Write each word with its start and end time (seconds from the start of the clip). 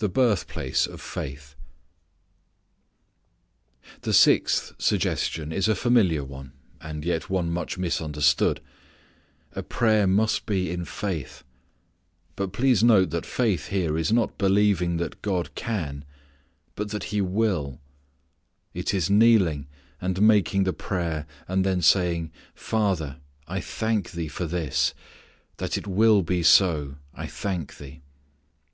The 0.00 0.08
Birthplace 0.08 0.84
of 0.84 1.00
Faith. 1.00 1.54
The 4.00 4.12
sixth 4.12 4.72
suggestion 4.80 5.52
is 5.52 5.68
a 5.68 5.76
familiar 5.76 6.24
one, 6.24 6.54
and 6.80 7.04
yet 7.04 7.30
one 7.30 7.48
much 7.48 7.78
misunderstood. 7.78 8.60
Prayer 9.68 10.08
must 10.08 10.44
be 10.44 10.72
in 10.72 10.84
faith. 10.84 11.44
But 12.34 12.52
please 12.52 12.82
note 12.82 13.10
that 13.10 13.24
faith 13.24 13.68
here 13.68 13.96
is 13.96 14.10
not 14.12 14.38
believing 14.38 14.96
that 14.96 15.22
God 15.22 15.54
can, 15.54 16.04
but 16.74 16.90
that 16.90 17.04
He 17.14 17.20
will. 17.20 17.80
It 18.74 18.92
is 18.92 19.08
kneeling 19.08 19.68
and 20.00 20.20
making 20.20 20.64
the 20.64 20.72
prayer, 20.72 21.26
and 21.46 21.64
then 21.64 21.80
saying, 21.80 22.32
"Father, 22.56 23.18
I 23.46 23.60
thank 23.60 24.10
Thee 24.10 24.26
for 24.26 24.46
this; 24.48 24.94
that 25.58 25.78
it 25.78 25.86
will 25.86 26.22
be 26.22 26.42
so, 26.42 26.96
I 27.14 27.28
thank 27.28 27.76
Thee." 27.78 28.02